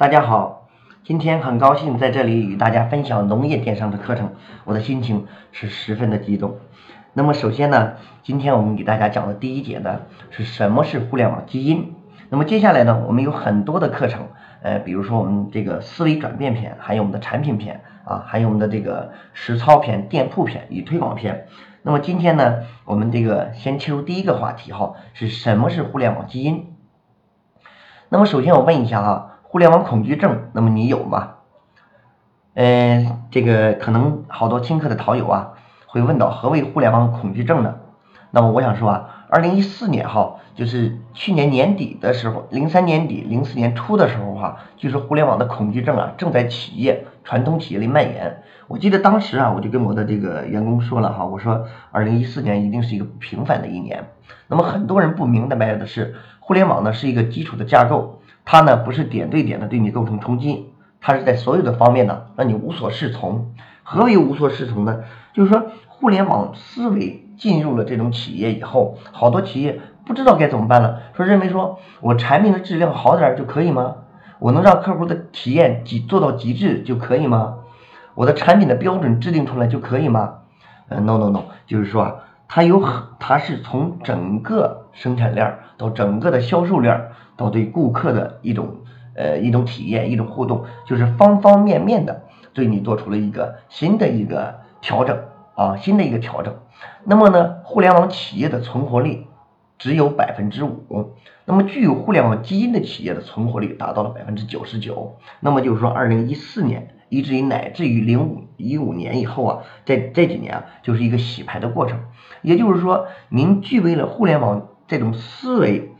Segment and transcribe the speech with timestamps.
[0.00, 0.66] 大家好，
[1.04, 4.32] 今天很高兴在这里与大家分享农业电商的课程，
[4.64, 6.56] 我的心情是十分的激动。
[7.12, 7.92] 那么首先呢，
[8.22, 10.00] 今天我们给大家讲的第一节呢
[10.30, 11.92] 是什么是互联网基因。
[12.30, 14.28] 那么接下来呢，我们有很多的课程，
[14.62, 21.46] 呃，比如说我们这个思维转变篇，还有我们的产品篇啊，还有我们的这个实操篇、店铺篇与推广篇。
[21.82, 26.72] 那么今天呢，我们这个先切入第一个话题哈，是什么是互联网基因？
[28.08, 29.26] 那么首先我问一下啊。
[29.50, 31.30] 互联网恐惧症，那么你有吗？
[32.54, 35.54] 嗯，这个可能好多听课的淘友啊，
[35.86, 37.74] 会问到何为互联网恐惧症呢？
[38.30, 48.44] 那么我想说啊，二零一四年哈，就是去年年底的时候，零三年底、零四年初的时候哈，就是互联网的恐惧症啊，正在企业、传统企业里蔓延。
[48.68, 54.04] 我记得当时啊，我就跟我的这个员工说了哈，我说二零一四年一定是一个不平凡的一年。
[54.46, 58.19] 那么很多人不明白的是，互联网呢是一个基础的架构。
[58.44, 63.52] 它呢不是点对点的对你构成冲击，它是在所有的方面呢让你无所适从。
[63.82, 65.00] 何为无所适从呢？
[65.32, 73.96] 就是说互联网思维进入了这种企业以后，好多企业不知道该怎么办了，说认为说我产品的质量好点就可以吗？
[74.38, 77.58] 我能让客户的体验极做到极致就可以吗？
[78.14, 80.38] 我的产品的标准制定出来就可以吗？
[80.88, 82.14] 嗯，no no no，就是说啊，
[82.48, 82.82] 它有
[83.18, 87.00] 它是从整个生产链到整个的销售链。
[87.36, 88.80] 到对顾客的一种
[89.14, 95.18] 呃一种体验一种互动，就是方方面面的对你做出了一个新的一个调整
[95.54, 96.54] 啊新的一个调整。
[97.04, 99.26] 那么呢，互联网企业的存活率
[99.78, 101.14] 只有百分之五，
[101.46, 105.16] 那么具有互联网基因的企业的存活率达到了百分之九十九。
[105.40, 112.00] 那么就是说，二零一四年以至于乃至于零五一五年以后啊，这这几年啊，就是一个洗牌的过程。
[112.42, 115.92] 也就是说，您具备了互联网这种思维。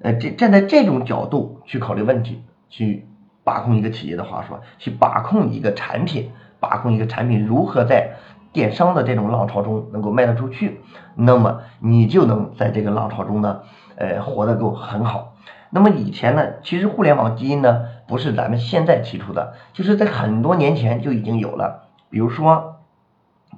[0.00, 3.08] 呃，这站在这种角度去考虑问题，去
[3.42, 8.10] 把控一个企业的话说，去把控一个产品，把控一个产品如何在
[8.52, 10.80] 电商的这种浪潮中能够卖得出去，
[11.16, 13.62] 那么你就能在这个浪潮中呢，
[13.96, 15.34] 呃，活得够很好。
[15.70, 21.88] 那么以前呢，其实互联网基因呢，不是咱们现在提出的，就是在很多年前就已经有了。
[22.08, 22.76] 比如说，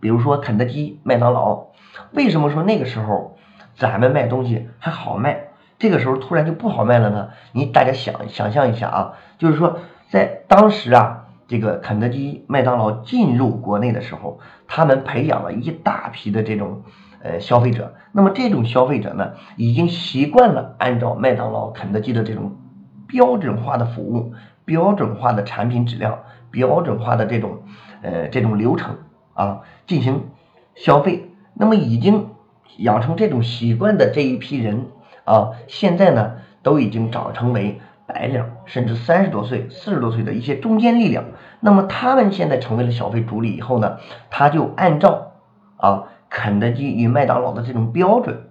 [0.00, 1.66] 比如说肯德基、麦当劳，
[2.12, 3.37] 为什么说那个时候
[3.78, 5.44] 咱们卖东西还好卖？
[5.78, 7.28] 这个时候突然就不好卖了呢？
[7.52, 9.78] 你大家想想象一下啊，就是说
[10.10, 16.82] 在当时啊，这个肯德基、麦当劳进入国内的时候，他们培养了一大批的这种
[17.22, 17.94] 呃消费者。
[18.10, 22.56] 那么这种消费者呢，已经习惯了按照麦当劳、肯德基的这种
[23.06, 24.32] 标准化的服务、
[24.64, 26.18] 标准化的产品质量、
[26.50, 27.62] 标准化的这种
[28.02, 28.96] 呃这种流程
[29.34, 30.30] 啊进行
[30.74, 31.30] 消费。
[31.54, 32.30] 那么已经
[32.76, 34.86] 养成这种习惯的这一批人。
[35.24, 41.26] 啊，现在呢都已经长成为白领，甚至三十多岁、四十多岁的一些中坚力量。
[41.60, 43.98] 那么他们现在成为了消费主力以后呢，
[44.30, 45.32] 他就按照
[45.76, 48.44] 啊肯德基与麦当劳的这种标准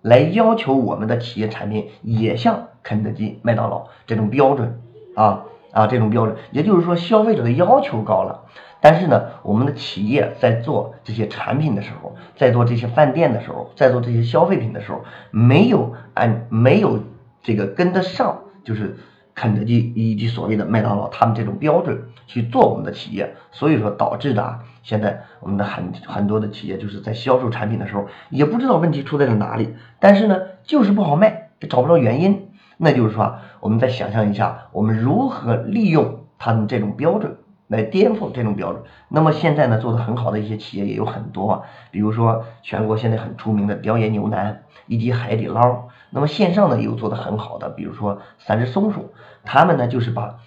[0.00, 4.80] 来要求我们的企业产品也像肯德基、麦当劳这种标准
[5.14, 6.36] 啊啊这种标准。
[6.50, 8.44] 也就是说，消费者的要求高了。
[8.82, 16.98] 但是呢，我们的企业在做这些产品的时候，在做这些饭店的时候，在做这些消费品的时候，没有按没有
[17.42, 18.98] 这个跟得上，就是
[19.36, 32.48] 肯德基以及所谓的麦当劳他们这种标准去做我们的企业，所以说导致的啊现在我们的很很多的企业就是在销售产品的时候也不知道问题出在了哪里，但是呢就是不好卖，也找不着原因。
[32.78, 37.36] 那就是说，我们再想象一下，我们如何利用他们这种标准。
[37.72, 38.82] 来颠覆这种标准。
[39.08, 45.88] 那么现在呢，做的很好的一些企业也有很多，比如说全国现在很出名的雕爷牛腩以及海底捞。
[46.10, 49.12] 那么线上呢，也有做的很好的，比如说三只松鼠，
[49.44, 50.38] 他们呢就是把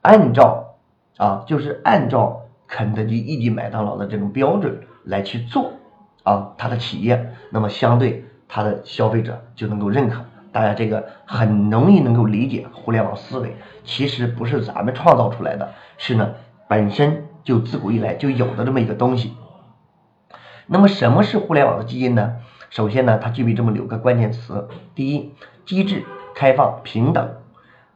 [0.00, 0.76] 按照
[1.16, 5.72] 啊，就是按照肯德基以及麦当劳的这种标准来去做
[6.22, 10.22] 啊，他的企业，那么相对他的消费者就能够认可。
[10.52, 16.34] 大家这个很容易能够理解，互联网思维其实不是咱们创造出来的，是呢。
[16.70, 19.34] 本身就自古以来就有的这么一个东西。
[20.68, 22.36] 那么什么是互联网的基因呢？
[22.70, 25.34] 首先呢，它具备这么六个关键词：第一，
[25.66, 27.38] 机制、开放、平等、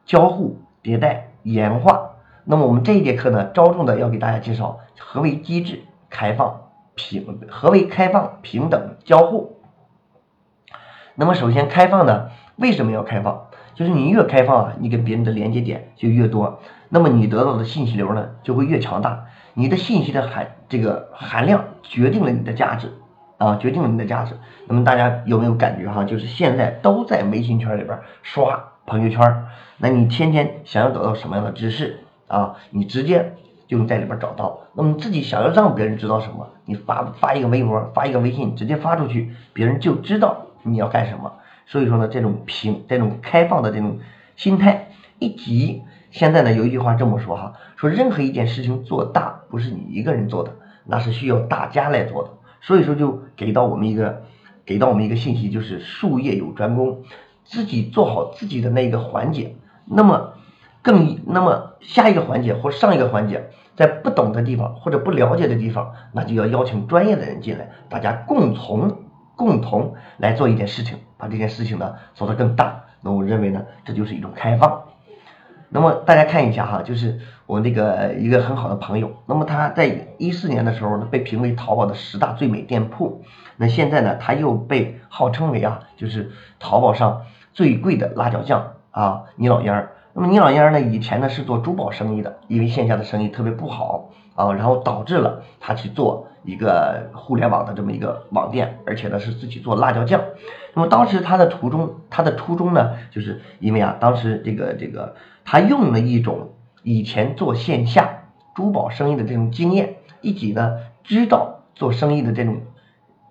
[0.05, 2.17] 交互、迭代、演化。
[2.43, 6.63] 那么我们这一节课呢，着重的要给大家介绍何为机制、开放、
[6.97, 9.61] 平何为开放、平等、交互。
[11.15, 13.47] 那么首先开放呢，为什么要开放？
[13.77, 16.61] 就是你越开放啊，你跟别人的连接点就越多，
[16.95, 19.27] 那么你得到的信息流呢就会越强大。
[19.53, 22.93] 你的信息的含这个含量决定了你的价值
[23.37, 24.37] 啊，决定了你的价值。
[24.69, 26.05] 那么大家有没有感觉哈？
[26.05, 29.45] 就是现在都在微信圈里边刷朋友圈，
[29.79, 31.99] 那你天天想要得到什么样的知识
[32.29, 32.55] 啊？
[32.71, 33.35] 你直接
[33.67, 34.61] 就能在里边找到。
[34.75, 41.33] 那么自己想要让别人知道什么，你发发一个微博，发一个微信，直接发出去，别人就知道你要干什么。
[41.67, 43.99] 所以说呢，这种平、这种开放的这种
[44.37, 45.83] 心态，以及
[46.15, 50.53] 现在呢有一句话这么说哈，说任何一件事情做大不是你一个人做的，
[50.85, 52.31] 那是需要大家来做的。
[52.61, 54.23] 所以说就给到我们一个，
[54.65, 57.03] 给到我们一个信息，就是术业有专攻，
[57.43, 59.57] 自己做好自己的那一个环节，
[59.87, 60.35] 那么
[60.83, 68.99] 更那么下一个环节或上一个环节，在不懂的地方或者不了解的地方，那就要邀请专业的人进来，大家共同
[69.35, 70.99] 共同来做一件事情。
[71.17, 74.85] 把这件事情呢做得更大，那我认为呢，这就是一种开放。
[75.69, 83.23] 那么大家看一下哈，就是我那个一个很好的朋友，那么他在一四年的时候呢，被评为淘宝的十大最美店铺。
[83.57, 87.23] 那现在呢，他又被号称为啊，就是淘宝上
[87.53, 89.93] 最贵的辣椒酱啊，倪老烟儿。
[90.13, 96.29] 那么倪老烟儿呢，以前呢是做珠宝生意的，因为线下的生意特别不好啊，然后导致了他去做。
[96.47, 100.21] 一个互联网的这么一个网店，而且呢是自己做辣椒酱。
[100.75, 105.15] 那么当时他的初衷，他的初衷呢，就是因为啊，当时这个这个
[105.45, 108.25] 他用了一种以前做线下
[108.55, 112.63] 珠宝生意的这种经验，以及呢知道做生意的这种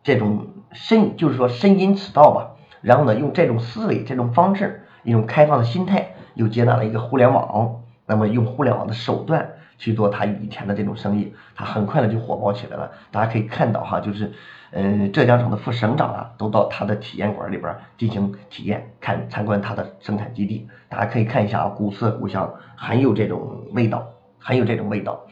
[0.04, 2.52] 这种深，就是说深因此道吧。
[2.82, 9.53] 然后呢，用这种思维、这种方式、一种开放的心态，又接纳了一个互联网，那么用互联网的手段。
[9.78, 12.92] 去做他以前的这种生意，他很快的就火爆起来了。
[13.12, 14.32] 大家可以看到哈，就是，
[14.72, 20.68] 嗯，浙江省的副省长啊，都到他的体验馆里边进行体验，看参观他的生产基地。
[20.90, 24.08] 大家可以看一下啊，古色古香，很有这种味道，
[24.40, 25.26] 很有这种味道。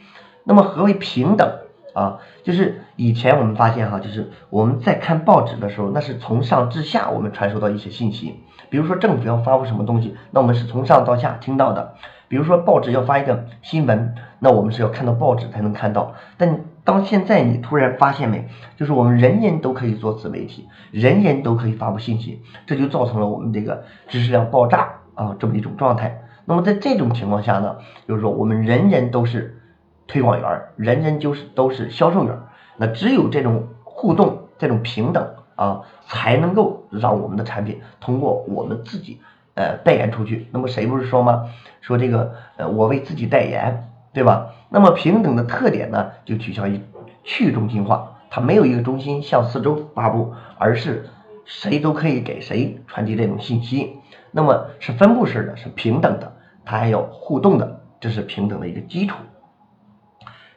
[0.44, 1.48] 那么何为平等
[1.94, 2.18] 啊？
[2.44, 8.40] 就是以前我们发现哈，就是我们在看报纸的时候，那是从上至下我们传输到一些信息。
[8.70, 11.94] 比如说政府要发布什么东西，那我们是从上到下听到的。
[12.28, 16.16] 比如说报纸要发一个新闻，那我们是要看到报纸才能看到。
[16.36, 26.24] 但当现在你突然发现没，就是我们人人都可以做自媒体，人人都可以发布信息，这就造成了我们这个知识量爆炸啊这么一种状态。
[26.46, 27.78] 那么在这种情况下呢，
[28.08, 29.62] 就是说我们人人都是
[30.08, 32.36] 推广员，人人就是都是销售员。
[32.78, 39.22] 那只有这种互动、这种平等啊，才能够让我们的产品通过我们自己。
[39.54, 41.44] 呃，代言出去，那么谁不是说吗？
[41.82, 44.54] 说这个呃，我为自己代言，对吧？
[44.70, 46.82] 那么平等的特点呢，就取消于
[47.24, 51.10] 去中心化，它没有一个中心向四周发布，而是
[51.46, 53.98] 谁都可以给谁传递这种信息。
[54.32, 56.34] 那么是分布式的，是平等的，
[56.66, 59.16] 它还有互动的，这是平等的一个基础。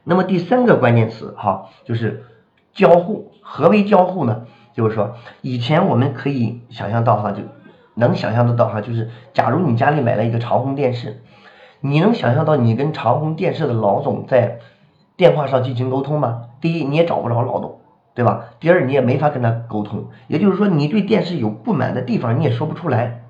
[0.02, 2.24] 那么第三个关键词哈，就是
[2.72, 3.32] 交互。
[3.40, 4.46] 何为交互呢？
[4.72, 7.42] 就是说以前我们可以想象到哈，就。
[7.96, 11.22] 能想象得到哈，就是假如你家里买了一个长虹电视，
[11.86, 14.58] 你能想象到你跟长虹电视的老总在
[15.19, 16.44] 电话上进行沟通吗？
[16.58, 17.81] 第一，你也找不着老总，
[18.14, 18.46] 对吧？
[18.58, 20.06] 第二，你也没法跟他沟通。
[20.26, 23.25] 也就是说，你对电视有不满的地方，你也说不出来。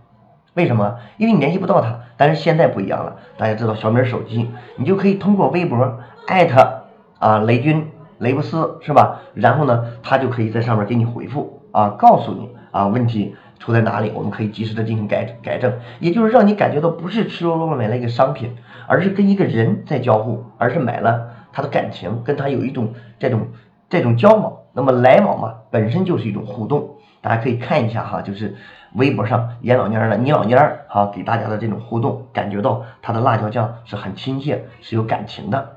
[0.54, 0.98] 为什么？
[1.16, 1.98] 因为你联系不到他。
[2.16, 5.98] 但是现在不一样了，大家知道小米手机，你就可以通过微博
[6.28, 6.84] 艾特
[7.18, 9.22] 啊雷军雷布斯是吧？
[9.34, 13.34] 然后呢，他就可以在上面给你回复啊，告诉你啊问题。
[13.64, 14.12] 出在哪里？
[14.14, 18.54] 我们可以及时的进行改改正，也就是让你感觉到不是赤裸裸的买了一个商品，
[18.86, 23.48] 而是跟一个人在交互，而是买了他的感情，跟他有一种这种
[23.88, 24.52] 这种交往。
[24.74, 26.96] 那么来往嘛，本身就是一种互动。
[27.22, 28.54] 大家可以看一下哈，就是
[28.92, 35.76] 微博上严老蔫儿的倪老蔫儿哈，给大家的这种互动，感觉到他的辣椒酱是很亲切，是有感情的。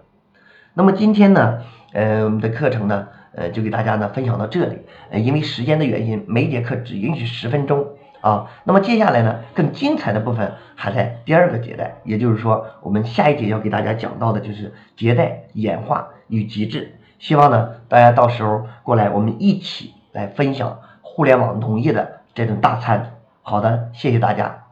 [0.74, 1.60] 那么今天呢，
[1.94, 3.08] 呃，我们的课程呢。
[3.38, 4.80] 呃，就给大家呢分享到这里。
[5.12, 7.86] 呃，因为时间的原因，每节课只允许十分钟
[8.22, 8.50] 啊。
[8.64, 16.96] 那么接下来呢，更精彩的部分还在第二个节代，也就是说，我们下一节要给大家讲到的就是节代演化与极致。
[17.20, 23.14] 希望呢，大家到时候过来，我们一起来分享互联网农业的这顿大餐。
[23.44, 24.67] 好的，谢谢大家。